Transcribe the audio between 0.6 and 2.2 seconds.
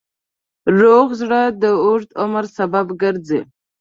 روغ زړه د اوږد